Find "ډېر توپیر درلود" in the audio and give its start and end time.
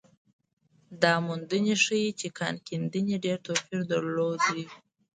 3.25-4.39